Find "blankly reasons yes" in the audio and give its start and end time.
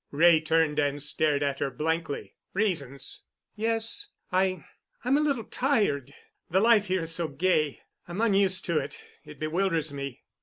1.69-4.07